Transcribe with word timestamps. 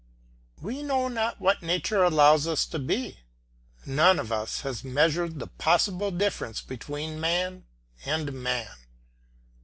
We 0.63 0.81
know 0.81 1.09
not 1.09 1.39
what 1.39 1.61
nature 1.61 2.01
allows 2.03 2.47
us 2.47 2.65
to 2.65 2.79
be, 2.79 3.19
none 3.85 4.17
of 4.17 4.31
us 4.31 4.61
has 4.61 4.83
measured 4.83 5.37
the 5.37 5.45
possible 5.45 6.09
difference 6.09 6.59
between 6.59 7.19
man 7.19 7.65
and 8.03 8.33
man. 8.33 8.73